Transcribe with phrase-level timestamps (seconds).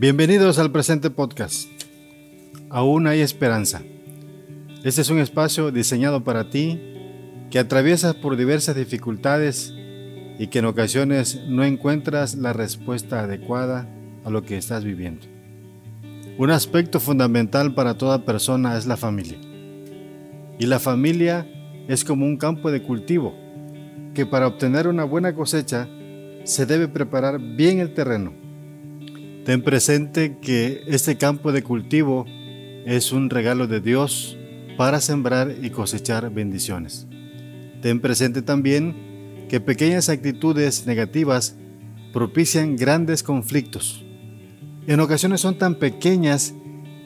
[0.00, 1.68] Bienvenidos al presente podcast.
[2.70, 3.82] Aún hay esperanza.
[4.84, 6.80] Este es un espacio diseñado para ti
[7.50, 9.74] que atraviesas por diversas dificultades
[10.38, 13.88] y que en ocasiones no encuentras la respuesta adecuada
[14.24, 15.26] a lo que estás viviendo.
[16.38, 19.38] Un aspecto fundamental para toda persona es la familia.
[20.60, 21.44] Y la familia
[21.88, 23.34] es como un campo de cultivo,
[24.14, 25.88] que para obtener una buena cosecha
[26.44, 28.46] se debe preparar bien el terreno.
[29.48, 32.26] Ten presente que este campo de cultivo
[32.84, 34.36] es un regalo de Dios
[34.76, 37.06] para sembrar y cosechar bendiciones.
[37.80, 41.56] Ten presente también que pequeñas actitudes negativas
[42.12, 44.04] propician grandes conflictos.
[44.86, 46.52] En ocasiones son tan pequeñas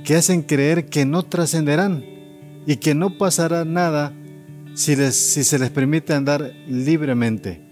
[0.03, 2.05] que hacen creer que no trascenderán
[2.67, 4.13] y que no pasará nada
[4.75, 7.63] si, se les permite andar libremente.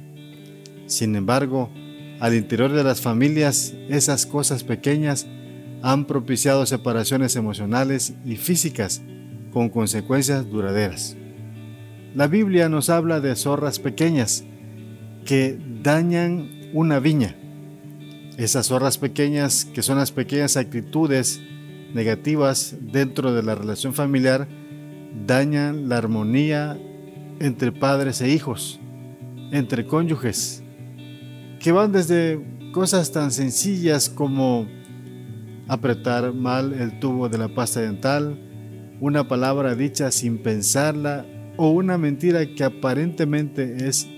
[0.87, 1.73] Sin embargo,
[2.21, 5.27] al interior de las familias, esas cosas pequeñas
[5.83, 9.01] han propiciado separaciones emocionales y físicas
[9.53, 11.17] con consecuencias duraderas.
[12.15, 14.45] La Biblia nos habla de zorras pequeñas
[15.25, 17.37] que dañan una viña.
[18.37, 21.41] Esas zorras pequeñas, que son las pequeñas actitudes
[21.95, 24.47] negativas dentro de la relación familiar,
[25.27, 26.79] dañan la armonía
[27.39, 28.79] entre padres e hijos,
[29.53, 30.63] entre cónyuges,
[31.61, 32.41] que van desde
[32.73, 34.67] cosas tan sencillas como
[35.69, 38.41] apretar mal el tubo de la pasta dental,
[38.99, 41.27] una palabra dicha sin pensarla
[41.59, 44.09] o una mentira que aparentemente es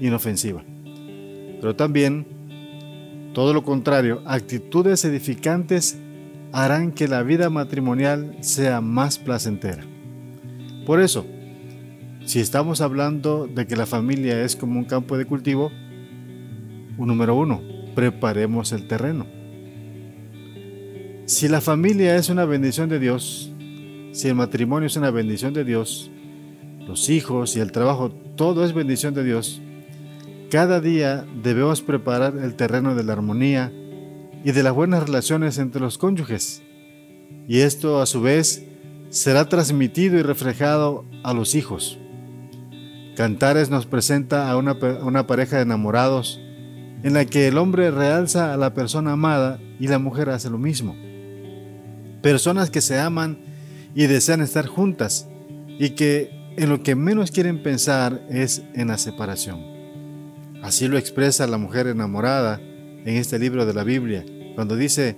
[0.00, 0.64] inofensiva.
[1.60, 2.26] Pero también,
[3.34, 5.98] todo lo contrario, actitudes edificantes
[6.52, 9.84] harán que la vida matrimonial sea más placentera.
[10.86, 11.26] Por eso,
[12.24, 15.70] si estamos hablando de que la familia es como un campo de cultivo,
[17.06, 17.62] número uno,
[17.94, 19.26] preparemos el terreno.
[21.26, 23.52] Si la familia es una bendición de Dios,
[24.12, 26.10] si el matrimonio es una bendición de Dios,
[26.86, 29.60] los hijos y el trabajo, todo es bendición de Dios,
[30.50, 33.70] cada día debemos preparar el terreno de la armonía
[34.42, 36.62] y de las buenas relaciones entre los cónyuges.
[37.46, 38.64] Y esto a su vez
[39.10, 41.98] será transmitido y reflejado a los hijos.
[43.16, 46.40] Cantares nos presenta a una, una, pareja de enamorados
[47.02, 50.58] en la que el hombre realza a la persona amada y la mujer hace lo
[50.58, 50.96] mismo.
[52.22, 53.38] Personas que se aman
[53.94, 55.28] y desean estar juntas
[55.78, 59.60] y que en lo que menos quieren pensar es en la separación.
[60.62, 64.24] Así lo expresa la mujer enamorada en este libro de la Biblia,
[64.56, 65.16] cuando dice,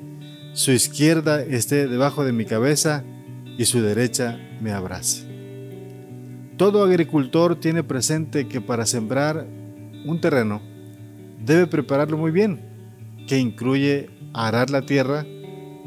[0.53, 3.05] su izquierda esté debajo de mi cabeza
[3.57, 5.25] y su derecha me abrace.
[6.59, 9.47] Todo agricultor tiene presente que para sembrar
[10.05, 10.61] un terreno
[11.45, 12.61] debe prepararlo muy bien,
[13.27, 15.27] que incluye arar la tierra,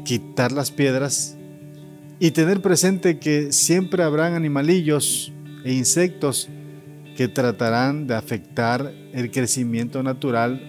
[0.04, 1.36] quitar las piedras
[2.18, 5.32] y tener presente que siempre habrán animalillos
[5.64, 6.48] e insectos
[7.16, 10.60] que tratarán de afectar el crecimiento natural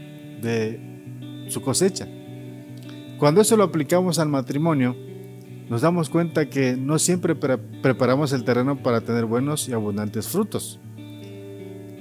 [0.42, 2.08] de su cosecha.
[3.18, 4.96] Cuando eso lo aplicamos al matrimonio,
[5.70, 10.80] nos damos cuenta que no siempre preparamos el terreno para tener buenos y abundantes frutos.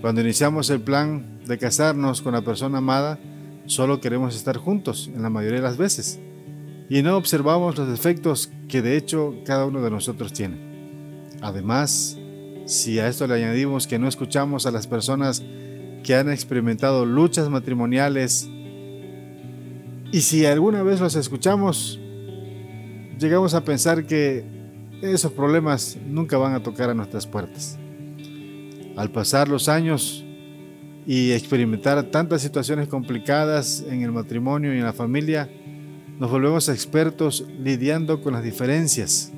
[0.03, 3.19] Cuando iniciamos el plan de casarnos con la persona amada,
[3.67, 6.21] solo queremos estar juntos en la mayoría de las veces
[6.89, 10.57] y no observamos los defectos que de hecho cada uno de nosotros tiene.
[11.41, 12.19] Además,
[12.67, 15.43] si a esto le añadimos que no escuchamos a las personas
[16.03, 18.49] que han experimentado luchas matrimoniales,
[20.13, 21.99] y si alguna vez los escuchamos,
[23.19, 24.45] llegamos a pensar que
[25.03, 27.79] esos problemas nunca van a tocar a nuestras puertas.
[28.97, 30.24] Al pasar los años
[31.07, 35.51] y experimentar tantas situaciones complicadas en el matrimonio y en la familia,
[36.19, 39.33] nos volvemos expertos lidiando con las diferencias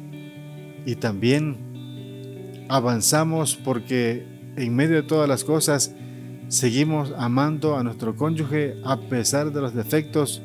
[0.85, 1.57] y también
[2.69, 5.95] avanzamos porque en medio de todas las cosas
[6.49, 10.43] seguimos amando a nuestro cónyuge a pesar de los defectos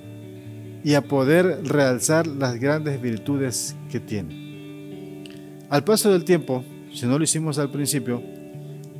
[0.83, 5.23] y a poder realzar las grandes virtudes que tiene.
[5.69, 8.21] Al paso del tiempo, si no lo hicimos al principio,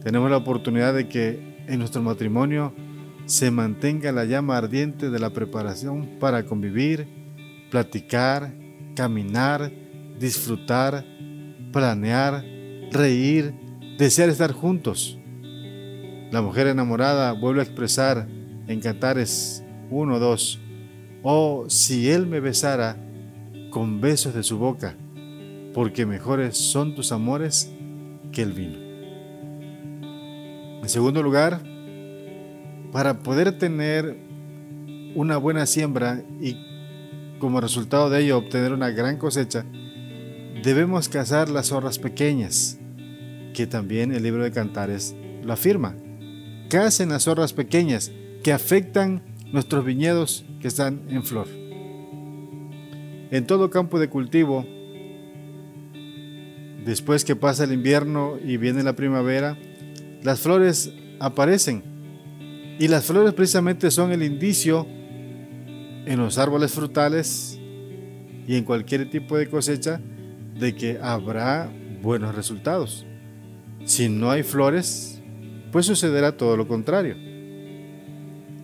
[0.03, 2.73] tenemos la oportunidad de que en nuestro matrimonio
[3.25, 7.07] se mantenga la llama ardiente de la preparación para convivir,
[7.69, 8.53] platicar,
[8.95, 9.71] caminar,
[10.19, 11.05] disfrutar,
[11.71, 12.43] planear,
[12.91, 13.53] reír,
[13.97, 15.17] desear estar juntos.
[16.31, 18.27] La mujer enamorada vuelve a expresar
[18.67, 20.59] en Cantares 1, 2,
[21.23, 22.97] oh, si él me besara
[23.69, 24.95] con besos de su boca,
[25.73, 27.71] porque mejores son tus amores
[28.31, 28.90] que el vino.
[30.91, 31.61] Segundo lugar,
[32.91, 34.17] para poder tener
[35.15, 36.57] una buena siembra y
[37.39, 39.63] como resultado de ello obtener una gran cosecha,
[40.61, 42.77] debemos cazar las zorras pequeñas,
[43.53, 45.95] que también el libro de Cantares lo afirma.
[46.69, 48.11] Cacen las zorras pequeñas
[48.43, 49.23] que afectan
[49.53, 51.47] nuestros viñedos que están en flor.
[53.31, 54.65] En todo campo de cultivo,
[56.83, 59.57] después que pasa el invierno y viene la primavera,
[60.23, 61.83] las flores aparecen.
[62.79, 64.88] Y las flores precisamente son el indicio
[66.06, 67.59] en los árboles frutales
[68.47, 70.01] y en cualquier tipo de cosecha
[70.59, 71.71] de que habrá
[72.01, 73.06] buenos resultados.
[73.85, 75.21] Si no hay flores,
[75.71, 77.15] pues sucederá todo lo contrario.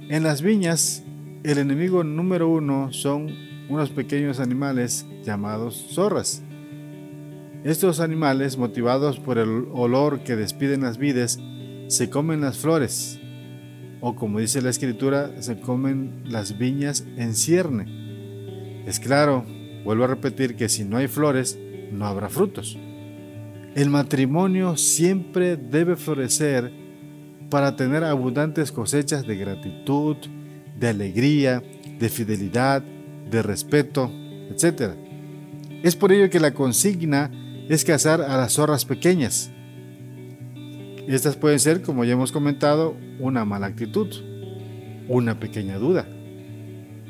[0.10, 1.03] En las viñas,
[1.44, 3.30] el enemigo número uno son
[3.69, 6.42] unos pequeños animales llamados zorras.
[7.63, 11.39] Estos animales, motivados por el olor que despiden las vides,
[11.88, 13.19] se comen las flores,
[14.00, 18.83] o como dice la escritura, se comen las viñas en cierne.
[18.86, 19.44] Es claro,
[19.83, 21.59] vuelvo a repetir que si no hay flores,
[21.92, 22.77] no habrá frutos.
[23.75, 26.71] El matrimonio siempre debe florecer
[27.50, 30.18] para tener abundantes cosechas de gratitud,
[30.80, 31.63] de alegría,
[32.00, 32.83] de fidelidad,
[33.30, 34.12] de respeto,
[34.50, 34.94] etc.
[35.83, 37.31] Es por ello que la consigna
[37.69, 39.51] es cazar a las zorras pequeñas,
[41.07, 44.09] estas pueden ser, como ya hemos comentado, una mala actitud,
[45.07, 46.05] una pequeña duda.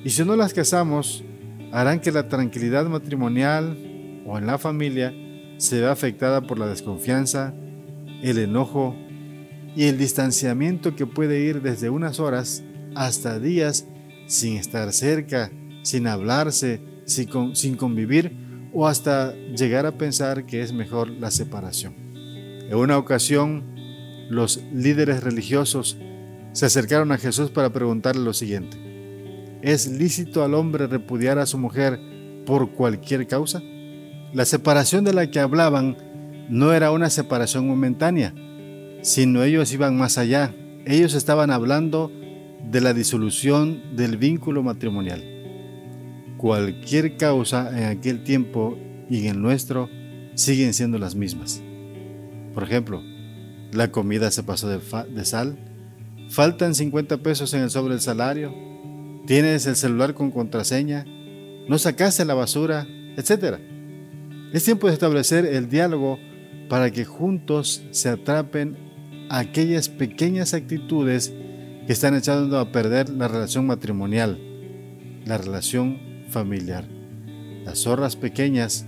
[0.04, 1.24] Y si no las casamos,
[1.72, 5.16] harán que la tranquilidad matrimonial o en la familia
[5.58, 7.56] se vea afectada por la desconfianza,
[8.22, 8.96] el enojo
[9.76, 12.64] y el distanciamiento que puede ir desde unas horas
[12.96, 13.88] hasta días
[14.28, 15.52] sin estar cerca,
[15.82, 18.32] sin hablarse, sin, convivir
[18.80, 21.96] o hasta llegar a pensar que es mejor la separación.
[22.70, 23.64] En una ocasión,
[24.30, 25.98] los líderes religiosos
[26.52, 28.78] se acercaron a Jesús para preguntarle lo siguiente.
[29.64, 32.00] ¿Es lícito al hombre repudiar a su mujer
[32.46, 33.64] por cualquier causa?
[34.32, 35.98] La separación de la que hablaban
[36.48, 38.36] no era una separación momentánea,
[39.02, 40.54] sino ellos iban más allá.
[40.86, 42.12] Ellos estaban hablando
[42.70, 45.37] de la disolución del vínculo matrimonial.
[46.38, 48.78] Cualquier causa en aquel tiempo
[49.10, 49.90] y en nuestro
[50.36, 51.64] siguen siendo las mismas.
[52.54, 53.02] Por ejemplo,
[53.72, 55.58] la comida se pasó de, sal.
[56.30, 58.54] Faltan 50 pesos en el sobre del salario.
[59.26, 61.06] Tienes el celular con contraseña.
[61.68, 62.88] No sacaste la basura,
[63.18, 63.60] etc.
[64.54, 66.20] Es tiempo de establecer el diálogo
[66.70, 68.78] para que juntos se atrapen
[69.30, 71.34] aquellas pequeñas actitudes
[71.86, 74.40] que están echando a perder la relación matrimonial,
[75.26, 76.86] la relación familiar.
[77.66, 78.86] Las zorras pequeñas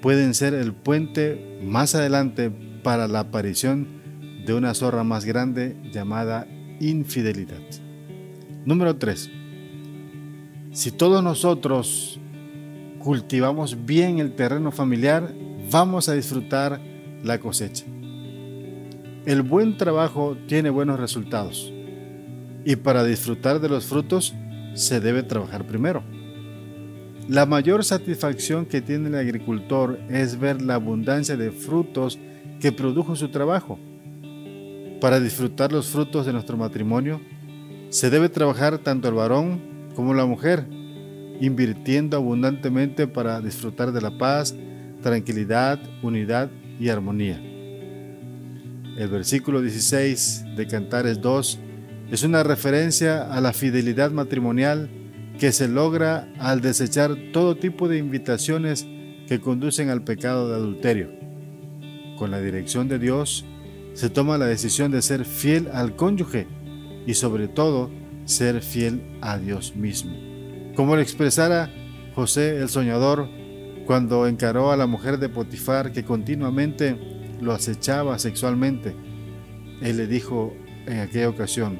[0.00, 2.50] pueden ser el puente más adelante
[2.82, 3.88] para la aparición
[4.46, 6.46] de una zorra más grande llamada
[6.80, 7.62] infidelidad.
[8.64, 9.30] Número 3.
[10.72, 12.20] Si todos nosotros
[12.98, 15.34] cultivamos bien el terreno familiar,
[15.70, 16.80] vamos a disfrutar
[17.22, 17.84] la cosecha.
[19.24, 21.72] El buen trabajo tiene buenos resultados
[22.64, 24.34] y para disfrutar de los frutos
[24.74, 26.02] se debe trabajar primero.
[27.28, 32.18] La mayor satisfacción que tiene el agricultor es ver la abundancia de frutos
[32.60, 33.78] que produjo su trabajo
[35.04, 37.20] para disfrutar los frutos de nuestro matrimonio,
[37.90, 39.60] se debe trabajar tanto el varón
[39.94, 40.66] como la mujer,
[41.42, 44.54] invirtiendo abundantemente para disfrutar de la paz,
[45.02, 46.50] tranquilidad, unidad
[46.80, 47.38] y armonía.
[48.96, 51.58] El versículo 16 de Cantares 2
[52.10, 54.88] es una referencia a la fidelidad matrimonial
[55.38, 58.86] que se logra al desechar todo tipo de invitaciones
[59.26, 61.10] que conducen al pecado de adulterio.
[62.16, 63.44] Con la dirección de Dios,
[63.94, 66.46] se toma la decisión de ser fiel al cónyuge
[67.06, 67.90] y sobre todo
[68.24, 70.14] ser fiel a Dios mismo.
[70.74, 71.70] Como lo expresara
[72.14, 73.28] José el soñador
[73.86, 76.96] cuando encaró a la mujer de Potifar que continuamente
[77.40, 78.94] lo acechaba sexualmente.
[79.82, 80.54] Él le dijo
[80.86, 81.78] en aquella ocasión,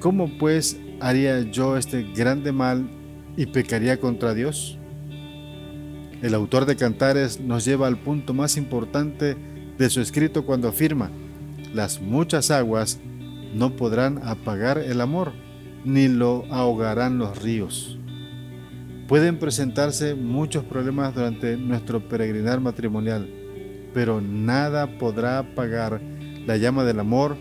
[0.00, 2.88] ¿cómo pues haría yo este grande mal
[3.36, 4.78] y pecaría contra Dios?
[6.22, 9.36] El autor de Cantares nos lleva al punto más importante
[9.78, 11.10] de su escrito cuando afirma,
[11.72, 12.98] las muchas aguas
[13.54, 15.32] no podrán apagar el amor,
[15.84, 17.98] ni lo ahogarán los ríos.
[19.06, 23.28] Pueden presentarse muchos problemas durante nuestro peregrinar matrimonial,
[23.94, 26.00] pero nada podrá apagar
[26.46, 27.36] la llama del amor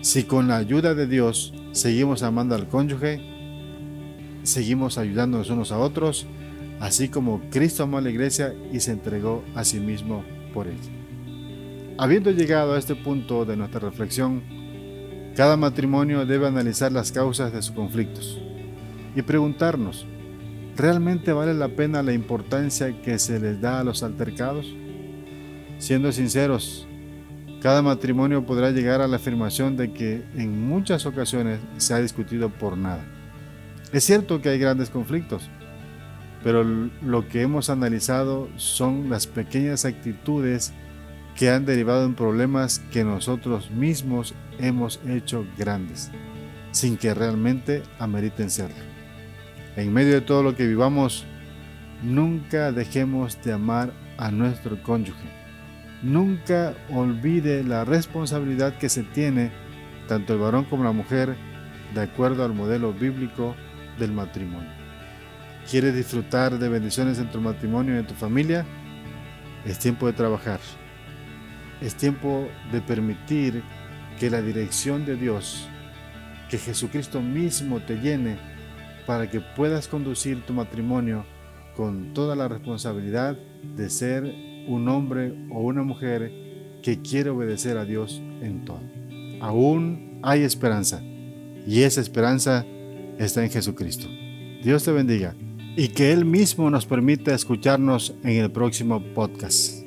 [0.00, 3.20] si con la ayuda de Dios seguimos amando al cónyuge,
[4.42, 6.26] seguimos ayudándonos unos a otros,
[6.80, 10.78] así como Cristo amó a la iglesia y se entregó a sí mismo por ella.
[11.98, 14.42] Habiendo llegado a este punto de nuestra reflexión,
[15.36, 18.40] cada matrimonio debe analizar las causas de sus conflictos
[19.14, 20.06] y preguntarnos,
[20.80, 24.74] ¿Realmente vale la pena la importancia que se les da a los altercados?
[25.76, 26.88] Siendo sinceros,
[27.60, 32.48] cada matrimonio podrá llegar a la afirmación de que en muchas ocasiones se ha discutido
[32.48, 33.04] por nada.
[33.92, 35.50] Es cierto que hay grandes conflictos,
[36.42, 40.72] pero lo que hemos analizado son las pequeñas actitudes
[41.36, 46.10] que han derivado en problemas que nosotros mismos hemos hecho grandes,
[46.70, 48.90] sin que realmente ameriten serlo.
[49.76, 51.26] En medio de todo lo que vivamos,
[52.02, 55.39] nunca dejemos de amar a nuestro cónyuge
[56.02, 59.50] Nunca olvide la responsabilidad que se tiene
[60.08, 61.36] tanto el varón como la mujer
[61.94, 63.54] de acuerdo al modelo bíblico
[63.98, 64.70] del matrimonio.
[65.70, 68.64] ¿Quieres disfrutar de bendiciones en tu matrimonio y en tu familia?
[69.64, 70.58] Es tiempo de trabajar.
[71.80, 73.62] Es tiempo de permitir
[74.18, 75.68] que la dirección de Dios,
[76.48, 78.38] que Jesucristo mismo te llene
[79.06, 81.24] para que puedas conducir tu matrimonio
[81.76, 83.36] con toda la responsabilidad
[83.76, 86.32] de ser un hombre o una mujer
[86.82, 88.80] que quiere obedecer a Dios en todo.
[89.40, 91.02] Aún hay esperanza
[91.66, 92.64] y esa esperanza
[93.18, 94.06] está en Jesucristo.
[94.62, 95.34] Dios te bendiga
[95.76, 99.79] y que Él mismo nos permita escucharnos en el próximo podcast.